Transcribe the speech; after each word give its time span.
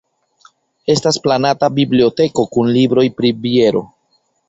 Estas 0.93 1.19
planata 1.27 1.71
biblioteko 1.77 2.49
kun 2.57 2.75
libroj 2.81 3.09
pri 3.21 3.37
biero. 3.47 3.89